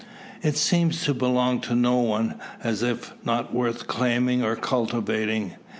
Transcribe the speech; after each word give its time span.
It 0.41 0.57
seems 0.57 1.03
to 1.03 1.13
belong 1.13 1.61
to 1.61 1.75
no 1.75 1.97
one, 1.97 2.33
as 2.63 2.81
if 2.81 3.13
not 3.23 3.53
worth 3.53 3.85
claiming, 3.85 4.43
or 4.43 4.55
cultivating. 4.55 5.57